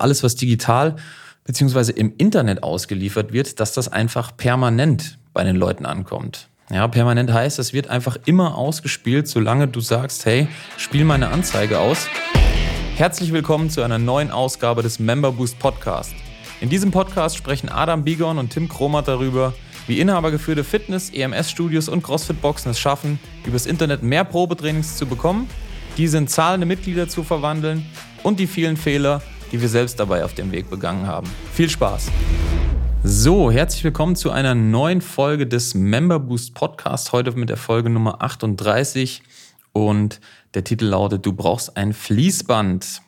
[0.00, 0.96] alles, was digital
[1.44, 6.48] beziehungsweise im Internet ausgeliefert wird, dass das einfach permanent bei den Leuten ankommt.
[6.70, 11.78] Ja, permanent heißt, es wird einfach immer ausgespielt, solange du sagst, hey, spiel meine Anzeige
[11.78, 12.06] aus.
[12.96, 16.12] Herzlich willkommen zu einer neuen Ausgabe des Member Boost Podcast.
[16.60, 19.54] In diesem Podcast sprechen Adam Bigon und Tim Kromat darüber,
[19.86, 25.48] wie inhabergeführte Fitness-, EMS-Studios und CrossFit-Boxen es schaffen, übers Internet mehr Probetrainings zu bekommen,
[25.96, 27.86] diese in zahlende Mitglieder zu verwandeln
[28.22, 29.22] und die vielen Fehler,
[29.52, 31.28] die wir selbst dabei auf dem Weg begangen haben.
[31.52, 32.10] Viel Spaß!
[33.04, 37.12] So, herzlich willkommen zu einer neuen Folge des Member Boost Podcast.
[37.12, 39.22] Heute mit der Folge Nummer 38
[39.72, 40.20] und
[40.54, 43.02] der Titel lautet Du brauchst ein Fließband.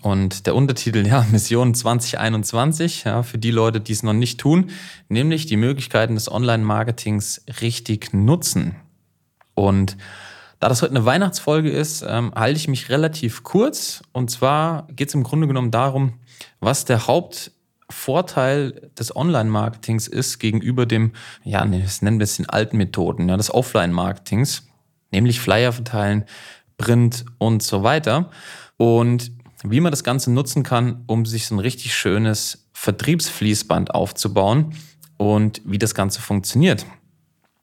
[0.00, 4.70] Und der Untertitel, ja, Mission 2021, ja, für die Leute, die es noch nicht tun,
[5.08, 8.76] nämlich die Möglichkeiten des Online-Marketings richtig nutzen.
[9.54, 9.96] Und
[10.60, 14.02] da das heute eine Weihnachtsfolge ist, ähm, halte ich mich relativ kurz.
[14.12, 16.14] Und zwar geht es im Grunde genommen darum,
[16.60, 21.12] was der Hauptvorteil des Online-Marketings ist gegenüber dem,
[21.44, 24.66] ja, das nennen wir es den alten Methoden, ja, des Offline-Marketings,
[25.12, 26.24] nämlich Flyer verteilen,
[26.76, 28.30] Print und so weiter.
[28.76, 29.32] Und
[29.64, 34.74] wie man das Ganze nutzen kann, um sich so ein richtig schönes Vertriebsfließband aufzubauen
[35.16, 36.86] und wie das Ganze funktioniert.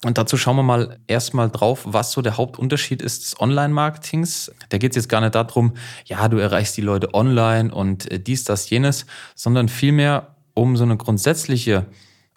[0.04, 4.52] Und dazu schauen wir mal erstmal drauf, was so der Hauptunterschied ist des Online-Marketings.
[4.70, 5.74] Da geht es jetzt gar nicht darum,
[6.06, 10.84] ja, du erreichst die Leute online und äh, dies, das, jenes, sondern vielmehr um so
[10.84, 11.86] eine grundsätzliche,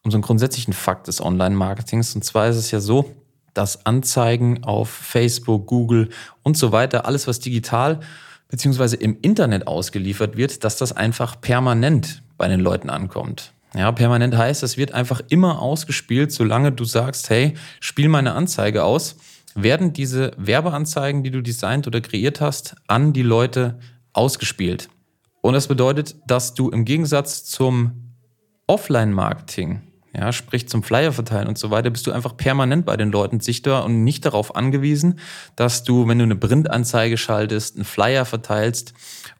[0.02, 2.14] um so einen grundsätzlichen Fakt des Online-Marketings.
[2.14, 3.14] Und zwar ist es ja so,
[3.54, 6.10] dass Anzeigen auf Facebook, Google
[6.42, 8.00] und so weiter, alles was digital
[8.48, 13.52] beziehungsweise im Internet ausgeliefert wird, dass das einfach permanent bei den Leuten ankommt.
[13.74, 18.84] Ja, permanent heißt, es wird einfach immer ausgespielt, solange du sagst, hey, spiel meine Anzeige
[18.84, 19.16] aus,
[19.54, 23.78] werden diese Werbeanzeigen, die du designt oder kreiert hast, an die Leute
[24.12, 24.88] ausgespielt.
[25.40, 28.14] Und das bedeutet, dass du im Gegensatz zum
[28.66, 29.82] Offline-Marketing,
[30.14, 33.40] ja, sprich zum Flyer verteilen und so weiter, bist du einfach permanent bei den Leuten
[33.40, 35.18] sichtbar und nicht darauf angewiesen,
[35.56, 38.94] dass du, wenn du eine Printanzeige schaltest, einen Flyer verteilst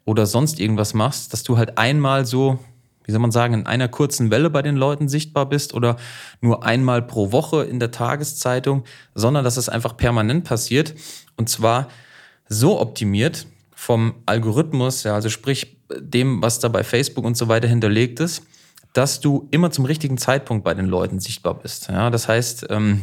[0.05, 2.59] oder sonst irgendwas machst, dass du halt einmal so
[3.09, 5.95] wie soll man sagen, in einer kurzen Welle bei den Leuten sichtbar bist oder
[6.41, 8.83] nur einmal pro Woche in der Tageszeitung,
[9.15, 10.93] sondern dass es einfach permanent passiert
[11.35, 11.87] und zwar
[12.47, 17.67] so optimiert vom Algorithmus, ja, also sprich dem, was da bei Facebook und so weiter
[17.67, 18.43] hinterlegt ist,
[18.93, 21.89] dass du immer zum richtigen Zeitpunkt bei den Leuten sichtbar bist.
[21.89, 23.01] Ja, das heißt, ähm,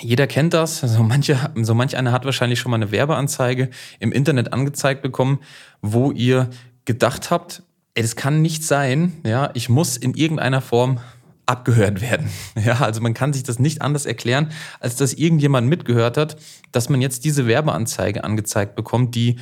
[0.00, 0.80] jeder kennt das.
[0.80, 3.70] So manche, so manch einer hat wahrscheinlich schon mal eine Werbeanzeige
[4.00, 5.38] im Internet angezeigt bekommen,
[5.82, 6.50] wo ihr
[6.84, 7.62] gedacht habt,
[7.94, 11.00] es kann nicht sein, ja, ich muss in irgendeiner Form
[11.46, 12.30] abgehört werden.
[12.64, 16.36] Ja, also man kann sich das nicht anders erklären, als dass irgendjemand mitgehört hat,
[16.72, 19.36] dass man jetzt diese Werbeanzeige angezeigt bekommt, die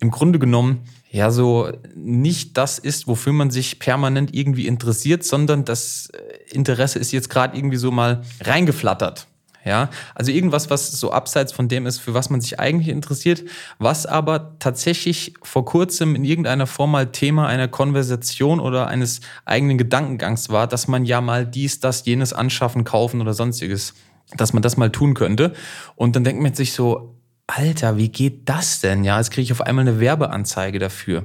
[0.00, 5.64] im Grunde genommen ja so nicht das ist, wofür man sich permanent irgendwie interessiert, sondern
[5.64, 6.10] das
[6.50, 9.28] Interesse ist jetzt gerade irgendwie so mal reingeflattert.
[9.64, 13.44] Ja, also irgendwas, was so abseits von dem ist, für was man sich eigentlich interessiert,
[13.78, 19.78] was aber tatsächlich vor kurzem in irgendeiner Form mal Thema einer Konversation oder eines eigenen
[19.78, 23.94] Gedankengangs war, dass man ja mal dies, das, jenes anschaffen, kaufen oder sonstiges,
[24.36, 25.54] dass man das mal tun könnte.
[25.96, 27.14] Und dann denkt man sich so,
[27.46, 29.02] Alter, wie geht das denn?
[29.02, 31.24] Ja, jetzt kriege ich auf einmal eine Werbeanzeige dafür.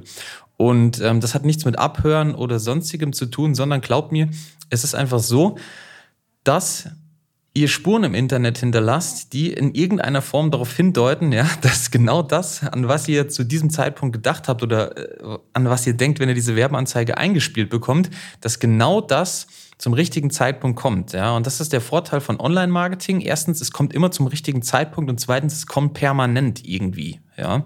[0.56, 4.28] Und ähm, das hat nichts mit Abhören oder sonstigem zu tun, sondern glaubt mir,
[4.70, 5.56] es ist einfach so,
[6.44, 6.90] dass
[7.52, 12.64] ihr Spuren im Internet hinterlasst, die in irgendeiner Form darauf hindeuten, ja, dass genau das,
[12.64, 16.28] an was ihr zu diesem Zeitpunkt gedacht habt oder äh, an was ihr denkt, wenn
[16.28, 19.46] ihr diese Werbeanzeige eingespielt bekommt, dass genau das
[19.78, 21.34] zum richtigen Zeitpunkt kommt, ja.
[21.34, 23.22] Und das ist der Vorteil von Online-Marketing.
[23.22, 27.64] Erstens, es kommt immer zum richtigen Zeitpunkt und zweitens, es kommt permanent irgendwie, ja.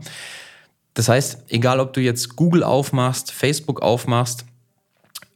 [0.95, 4.47] Das heißt, egal ob du jetzt Google aufmachst, Facebook aufmachst,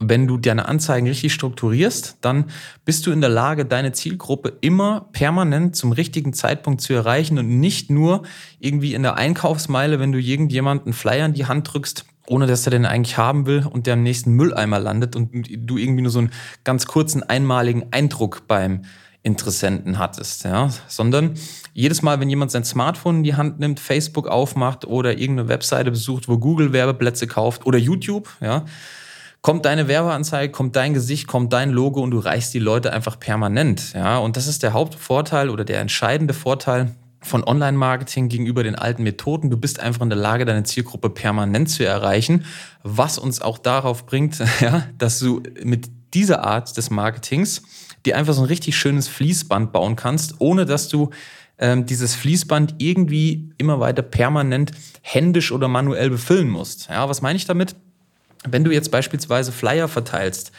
[0.00, 2.46] wenn du deine Anzeigen richtig strukturierst, dann
[2.84, 7.58] bist du in der Lage, deine Zielgruppe immer permanent zum richtigen Zeitpunkt zu erreichen und
[7.60, 8.22] nicht nur
[8.60, 12.70] irgendwie in der Einkaufsmeile, wenn du irgendjemanden Flyer in die Hand drückst, ohne dass er
[12.70, 16.20] den eigentlich haben will und der am nächsten Mülleimer landet und du irgendwie nur so
[16.20, 16.30] einen
[16.62, 18.82] ganz kurzen einmaligen Eindruck beim
[19.24, 21.34] Interessenten hattest, ja, sondern
[21.74, 25.90] jedes Mal, wenn jemand sein Smartphone in die Hand nimmt, Facebook aufmacht oder irgendeine Webseite
[25.90, 28.64] besucht, wo Google Werbeplätze kauft oder YouTube, ja,
[29.42, 33.18] kommt deine Werbeanzeige, kommt dein Gesicht, kommt dein Logo und du reichst die Leute einfach
[33.18, 33.92] permanent.
[33.94, 39.02] Ja, und das ist der Hauptvorteil oder der entscheidende Vorteil von Online-Marketing gegenüber den alten
[39.02, 39.50] Methoden.
[39.50, 42.44] Du bist einfach in der Lage, deine Zielgruppe permanent zu erreichen,
[42.82, 47.62] was uns auch darauf bringt, ja, dass du mit dieser Art des Marketings
[48.06, 51.10] dir einfach so ein richtig schönes Fließband bauen kannst, ohne dass du
[51.58, 54.70] ähm, dieses Fließband irgendwie immer weiter permanent
[55.02, 56.88] händisch oder manuell befüllen musst.
[56.88, 57.74] Ja, was meine ich damit?
[58.46, 60.52] Wenn du jetzt beispielsweise Flyer verteilst,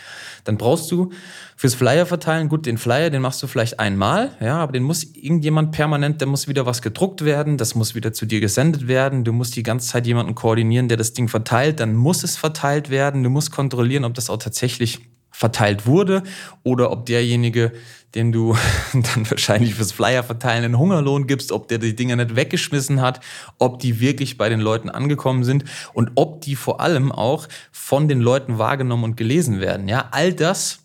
[0.44, 1.12] dann brauchst du
[1.56, 5.04] fürs Flyer verteilen, gut, den Flyer, den machst du vielleicht einmal, ja, aber den muss
[5.04, 9.24] irgendjemand permanent, der muss wieder was gedruckt werden, das muss wieder zu dir gesendet werden,
[9.24, 12.90] du musst die ganze Zeit jemanden koordinieren, der das Ding verteilt, dann muss es verteilt
[12.90, 15.02] werden, du musst kontrollieren, ob das auch tatsächlich
[15.40, 16.24] verteilt wurde
[16.64, 17.72] oder ob derjenige,
[18.14, 18.58] dem du
[18.94, 23.22] dann wahrscheinlich fürs Flyer verteilen einen Hungerlohn gibst, ob der die Dinger nicht weggeschmissen hat,
[23.58, 25.64] ob die wirklich bei den Leuten angekommen sind
[25.94, 29.88] und ob die vor allem auch von den Leuten wahrgenommen und gelesen werden.
[29.88, 30.80] Ja, all das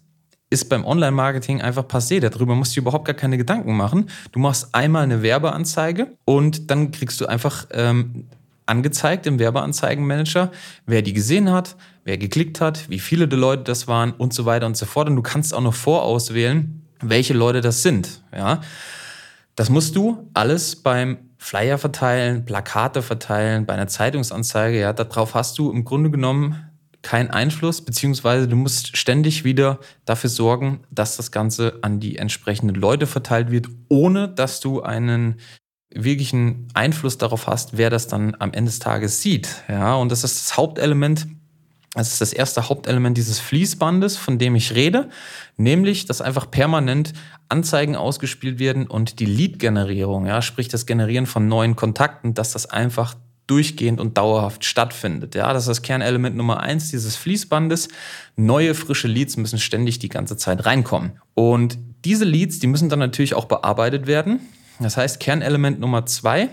[0.51, 2.21] ist beim Online-Marketing einfach passé.
[2.21, 4.09] Darüber musst du überhaupt gar keine Gedanken machen.
[4.31, 8.29] Du machst einmal eine Werbeanzeige und dann kriegst du einfach ähm,
[8.67, 10.51] angezeigt im Werbeanzeigenmanager,
[10.87, 14.45] wer die gesehen hat, wer geklickt hat, wie viele der Leute das waren und so
[14.45, 15.09] weiter und so fort.
[15.09, 18.23] Und du kannst auch noch vorauswählen, welche Leute das sind.
[18.35, 18.61] Ja,
[19.57, 24.81] das musst du alles beim Flyer verteilen, Plakate verteilen, bei einer Zeitungsanzeige.
[24.81, 26.71] Ja, darauf hast du im Grunde genommen
[27.03, 32.75] keinen Einfluss, beziehungsweise du musst ständig wieder dafür sorgen, dass das Ganze an die entsprechenden
[32.75, 35.37] Leute verteilt wird, ohne dass du einen
[35.95, 39.49] wirklichen Einfluss darauf hast, wer das dann am Ende des Tages sieht.
[39.69, 41.27] Ja, und das ist das Hauptelement
[41.95, 45.09] das ist das erste Hauptelement dieses Fließbandes, von dem ich rede,
[45.57, 47.13] nämlich, dass einfach permanent
[47.49, 52.67] Anzeigen ausgespielt werden und die Lead-Generierung, ja, sprich das Generieren von neuen Kontakten, dass das
[52.67, 53.15] einfach
[53.47, 55.37] durchgehend und dauerhaft stattfindet.
[55.37, 57.89] Ja, das ist das Kernelement Nummer eins dieses Fließbandes.
[58.37, 61.21] Neue, frische Leads müssen ständig die ganze Zeit reinkommen.
[61.35, 64.41] Und diese Leads, die müssen dann natürlich auch bearbeitet werden.
[64.81, 66.51] Das heißt, Kernelement Nummer zwei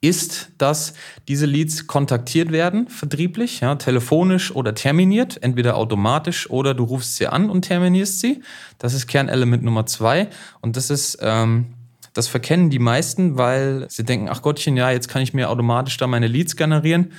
[0.00, 0.94] ist, dass
[1.28, 7.28] diese Leads kontaktiert werden, vertrieblich, ja, telefonisch oder terminiert, entweder automatisch oder du rufst sie
[7.28, 8.42] an und terminierst sie.
[8.78, 10.28] Das ist Kernelement Nummer zwei.
[10.60, 11.74] Und das ist, ähm,
[12.14, 15.96] das verkennen die meisten, weil sie denken, ach Gottchen, ja, jetzt kann ich mir automatisch
[15.96, 17.12] da meine Leads generieren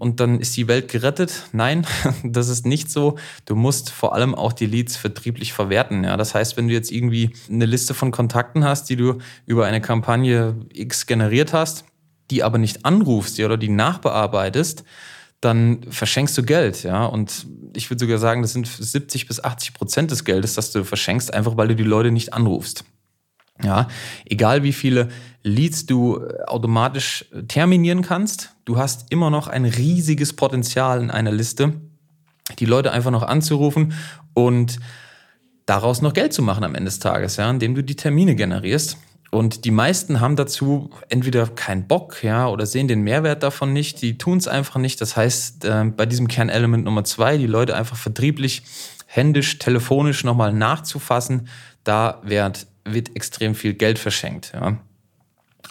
[0.00, 1.44] und dann ist die Welt gerettet.
[1.52, 1.86] Nein,
[2.24, 3.18] das ist nicht so.
[3.44, 6.04] Du musst vor allem auch die Leads vertrieblich verwerten.
[6.04, 9.66] Ja, das heißt, wenn du jetzt irgendwie eine Liste von Kontakten hast, die du über
[9.66, 11.84] eine Kampagne X generiert hast,
[12.30, 14.84] die aber nicht anrufst oder die nachbearbeitest,
[15.42, 17.04] dann verschenkst du Geld, ja.
[17.04, 17.46] Und
[17.76, 21.32] ich würde sogar sagen, das sind 70 bis 80 Prozent des Geldes, das du verschenkst,
[21.34, 22.84] einfach weil du die Leute nicht anrufst.
[23.62, 23.88] Ja,
[24.24, 25.08] egal wie viele
[25.42, 31.32] Leads du äh, automatisch terminieren kannst, du hast immer noch ein riesiges Potenzial in einer
[31.32, 31.74] Liste,
[32.58, 33.92] die Leute einfach noch anzurufen
[34.34, 34.80] und
[35.66, 38.98] daraus noch Geld zu machen am Ende des Tages, ja, indem du die Termine generierst.
[39.30, 44.02] Und die meisten haben dazu entweder keinen Bock, ja, oder sehen den Mehrwert davon nicht.
[44.02, 45.00] Die tun es einfach nicht.
[45.00, 48.62] Das heißt, äh, bei diesem Kernelement Nummer zwei, die Leute einfach vertrieblich,
[49.06, 51.48] händisch, telefonisch nochmal nachzufassen,
[51.84, 54.78] da wird, wird extrem viel Geld verschenkt, ja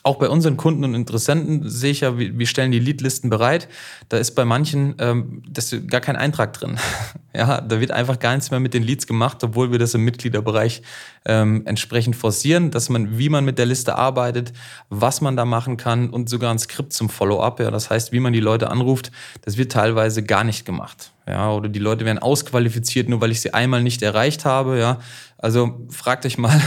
[0.03, 3.67] auch bei unseren Kunden und Interessenten sehe ich ja, wir stellen die Leadlisten bereit.
[4.07, 6.77] Da ist bei manchen ähm, das gar kein Eintrag drin.
[7.35, 10.05] ja, da wird einfach gar nichts mehr mit den Leads gemacht, obwohl wir das im
[10.05, 10.83] Mitgliederbereich
[11.25, 14.53] ähm, entsprechend forcieren, dass man, wie man mit der Liste arbeitet,
[14.89, 17.59] was man da machen kann und sogar ein Skript zum Follow-up.
[17.59, 19.11] Ja, das heißt, wie man die Leute anruft,
[19.41, 21.11] das wird teilweise gar nicht gemacht.
[21.29, 24.79] Ja, oder die Leute werden ausqualifiziert, nur weil ich sie einmal nicht erreicht habe.
[24.79, 24.99] Ja,
[25.37, 26.59] also fragt euch mal,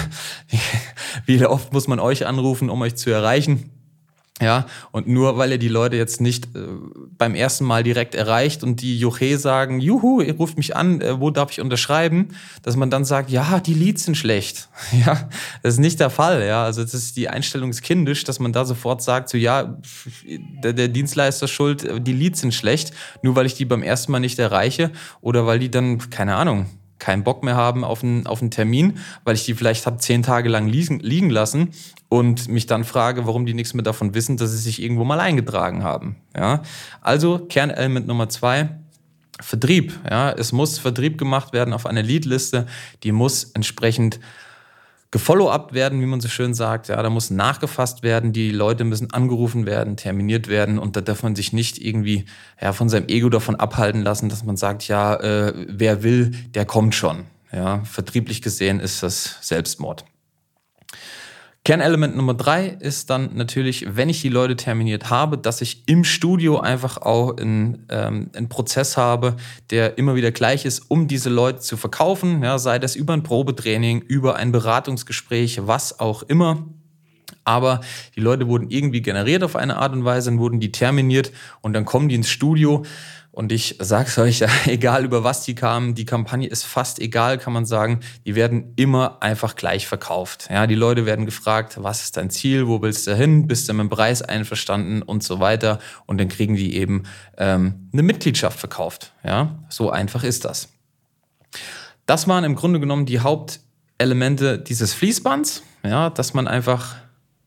[1.26, 3.81] wie oft muss man euch anrufen, um euch zu erreichen?
[4.43, 6.61] Ja, und nur weil ihr die Leute jetzt nicht äh,
[7.17, 11.21] beim ersten Mal direkt erreicht und die Juche sagen, juhu, ihr ruft mich an, äh,
[11.21, 12.29] wo darf ich unterschreiben,
[12.63, 14.69] dass man dann sagt, ja, die Leads sind schlecht.
[15.06, 15.29] Ja,
[15.63, 16.44] das ist nicht der Fall.
[16.46, 19.79] Ja, also das ist die Einstellung ist kindisch, dass man da sofort sagt, so ja,
[20.63, 24.20] der, der Dienstleister schuld, die Leads sind schlecht, nur weil ich die beim ersten Mal
[24.20, 26.67] nicht erreiche oder weil die dann, keine Ahnung,
[27.03, 30.23] keinen Bock mehr haben auf einen, auf einen Termin, weil ich die vielleicht habe zehn
[30.23, 31.71] Tage lang liegen, liegen lassen
[32.09, 35.19] und mich dann frage, warum die nichts mehr davon wissen, dass sie sich irgendwo mal
[35.19, 36.17] eingetragen haben.
[36.37, 36.63] Ja?
[37.01, 38.69] Also Kernelement Nummer zwei,
[39.41, 39.99] Vertrieb.
[40.09, 40.31] Ja?
[40.31, 42.67] Es muss Vertrieb gemacht werden auf einer Leadliste,
[43.03, 44.21] die muss entsprechend
[45.12, 46.88] gefollow-up werden, wie man so schön sagt.
[46.88, 51.22] Ja, da muss nachgefasst werden, die Leute müssen angerufen werden, terminiert werden und da darf
[51.22, 52.24] man sich nicht irgendwie
[52.60, 56.64] ja, von seinem Ego davon abhalten lassen, dass man sagt, ja, äh, wer will, der
[56.64, 57.26] kommt schon.
[57.52, 60.06] Ja, vertrieblich gesehen ist das Selbstmord.
[61.64, 66.02] Kernelement Nummer drei ist dann natürlich, wenn ich die Leute terminiert habe, dass ich im
[66.02, 69.36] Studio einfach auch einen, ähm, einen Prozess habe,
[69.70, 73.22] der immer wieder gleich ist, um diese Leute zu verkaufen, ja, sei das über ein
[73.22, 76.66] Probetraining, über ein Beratungsgespräch, was auch immer.
[77.44, 77.81] Aber
[78.17, 81.72] die Leute wurden irgendwie generiert auf eine Art und Weise, dann wurden die terminiert und
[81.72, 82.84] dann kommen die ins Studio.
[83.32, 87.55] Und ich sag's euch, egal über was die kamen, die Kampagne ist fast egal, kann
[87.55, 88.01] man sagen.
[88.27, 90.49] Die werden immer einfach gleich verkauft.
[90.51, 93.72] Ja, die Leute werden gefragt, was ist dein Ziel, wo willst du hin, bist du
[93.72, 95.79] mit dem Preis einverstanden und so weiter.
[96.05, 97.05] Und dann kriegen die eben
[97.39, 99.13] ähm, eine Mitgliedschaft verkauft.
[99.25, 100.69] Ja, so einfach ist das.
[102.05, 105.63] Das waren im Grunde genommen die Hauptelemente dieses Fließbands.
[105.84, 106.96] Ja, dass man einfach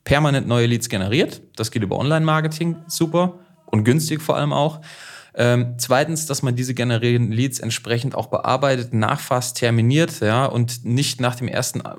[0.06, 1.42] permanent neue Leads generiert.
[1.58, 4.80] Das geht über Online-Marketing super und günstig vor allem auch.
[5.38, 11.20] Ähm, zweitens, dass man diese generierenden Leads entsprechend auch bearbeitet, nachfasst, terminiert, ja, und nicht
[11.20, 11.96] nach dem ersten äh,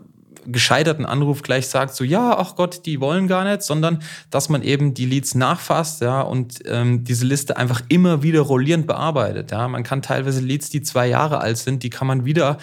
[0.47, 3.99] gescheiterten Anruf gleich sagt, so ja, ach Gott, die wollen gar nicht, sondern
[4.31, 8.87] dass man eben die Leads nachfasst, ja, und ähm, diese Liste einfach immer wieder rollierend
[8.87, 9.51] bearbeitet.
[9.51, 9.69] Ja.
[9.69, 12.57] Man kann teilweise Leads, die zwei Jahre alt sind, die kann man wieder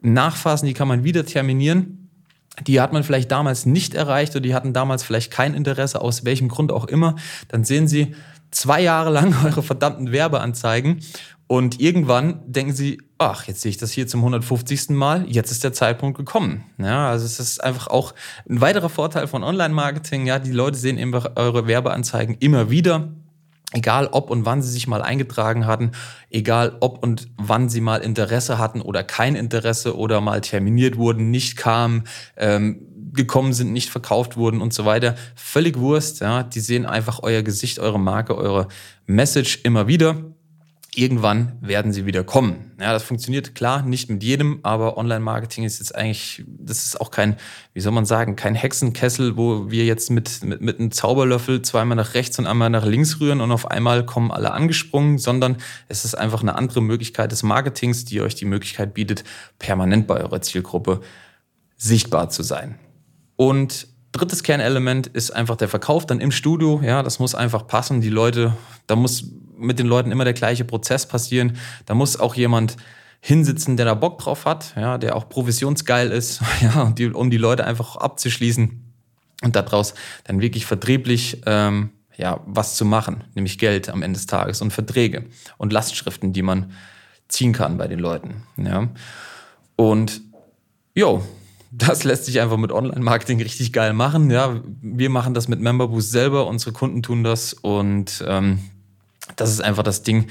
[0.00, 2.05] nachfassen, die kann man wieder terminieren
[2.62, 6.24] die hat man vielleicht damals nicht erreicht oder die hatten damals vielleicht kein Interesse, aus
[6.24, 7.16] welchem Grund auch immer,
[7.48, 8.14] dann sehen Sie
[8.50, 11.00] zwei Jahre lang eure verdammten Werbeanzeigen
[11.48, 14.90] und irgendwann denken Sie, ach, jetzt sehe ich das hier zum 150.
[14.90, 16.64] Mal, jetzt ist der Zeitpunkt gekommen.
[16.78, 18.14] Ja, also es ist einfach auch
[18.48, 20.26] ein weiterer Vorteil von Online-Marketing.
[20.26, 23.12] Ja, die Leute sehen eben eure Werbeanzeigen immer wieder
[23.72, 25.90] Egal ob und wann sie sich mal eingetragen hatten,
[26.30, 31.30] egal ob und wann sie mal Interesse hatten oder kein Interesse oder mal terminiert wurden,
[31.30, 32.04] nicht kamen,
[32.36, 35.16] ähm, gekommen sind, nicht verkauft wurden und so weiter.
[35.34, 36.44] Völlig Wurst, ja.
[36.44, 38.68] Die sehen einfach euer Gesicht, eure Marke, eure
[39.06, 40.16] Message immer wieder
[40.96, 42.72] irgendwann werden sie wieder kommen.
[42.80, 47.10] Ja, das funktioniert klar nicht mit jedem, aber Online-Marketing ist jetzt eigentlich, das ist auch
[47.10, 47.36] kein,
[47.74, 51.96] wie soll man sagen, kein Hexenkessel, wo wir jetzt mit, mit, mit einem Zauberlöffel zweimal
[51.96, 56.04] nach rechts und einmal nach links rühren und auf einmal kommen alle angesprungen, sondern es
[56.04, 59.24] ist einfach eine andere Möglichkeit des Marketings, die euch die Möglichkeit bietet,
[59.58, 61.00] permanent bei eurer Zielgruppe
[61.76, 62.78] sichtbar zu sein.
[63.36, 66.80] Und drittes Kernelement ist einfach der Verkauf dann im Studio.
[66.82, 68.00] Ja, das muss einfach passen.
[68.00, 69.24] Die Leute, da muss
[69.56, 71.56] mit den Leuten immer der gleiche Prozess passieren.
[71.86, 72.76] Da muss auch jemand
[73.20, 77.30] hinsitzen, der da Bock drauf hat, ja, der auch provisionsgeil ist, ja, um die, um
[77.30, 78.82] die Leute einfach abzuschließen
[79.42, 79.94] und daraus
[80.24, 84.72] dann wirklich vertrieblich ähm, ja, was zu machen, nämlich Geld am Ende des Tages und
[84.72, 85.24] Verträge
[85.58, 86.72] und Lastschriften, die man
[87.28, 88.44] ziehen kann bei den Leuten.
[88.56, 88.88] Ja.
[89.76, 90.22] Und
[90.94, 91.22] jo,
[91.70, 94.30] das lässt sich einfach mit Online-Marketing richtig geil machen.
[94.30, 98.60] Ja, wir machen das mit Memberboost selber, unsere Kunden tun das und ähm,
[99.36, 100.26] das ist einfach das Ding,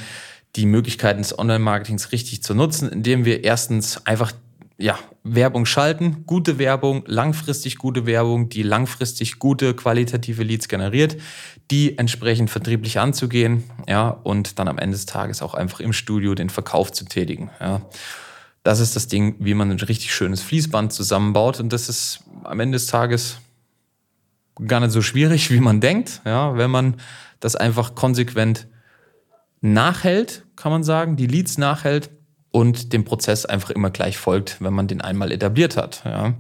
[0.56, 4.32] die Möglichkeiten des Online-Marketings richtig zu nutzen, indem wir erstens einfach
[4.78, 11.18] ja, Werbung schalten, gute Werbung, langfristig gute Werbung, die langfristig gute qualitative Leads generiert,
[11.72, 16.36] die entsprechend vertrieblich anzugehen, ja, und dann am Ende des Tages auch einfach im Studio
[16.36, 17.82] den Verkauf zu tätigen, ja.
[18.64, 22.60] Das ist das Ding, wie man ein richtig schönes Fließband zusammenbaut und das ist am
[22.60, 23.38] Ende des Tages
[24.68, 26.96] gar nicht so schwierig, wie man denkt, ja, wenn man
[27.40, 28.68] das einfach konsequent
[29.74, 32.10] nachhält, kann man sagen, die Leads nachhält
[32.52, 36.04] und dem Prozess einfach immer gleich folgt, wenn man den einmal etabliert hat.
[36.06, 36.34] Ja.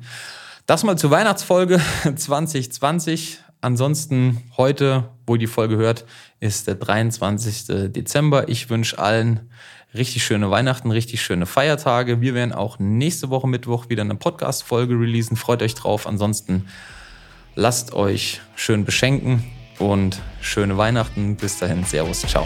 [0.65, 1.81] Das mal zur Weihnachtsfolge
[2.15, 3.39] 2020.
[3.61, 6.05] Ansonsten heute, wo ihr die Folge hört,
[6.39, 7.91] ist der 23.
[7.91, 8.47] Dezember.
[8.47, 9.49] Ich wünsche allen
[9.95, 12.21] richtig schöne Weihnachten, richtig schöne Feiertage.
[12.21, 15.35] Wir werden auch nächste Woche Mittwoch wieder eine Podcast-Folge releasen.
[15.35, 16.05] Freut euch drauf.
[16.05, 16.67] Ansonsten
[17.55, 19.43] lasst euch schön beschenken
[19.79, 21.35] und schöne Weihnachten.
[21.37, 22.45] Bis dahin, Servus, ciao.